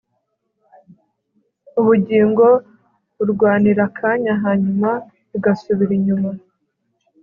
ubugingo 1.79 2.45
burwanira 3.17 3.81
akanya, 3.89 4.33
hanyuma 4.43 4.89
bugasubira 5.31 5.91
inyuma 5.99 6.29